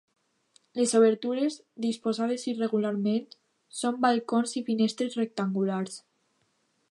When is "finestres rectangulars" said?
4.73-6.01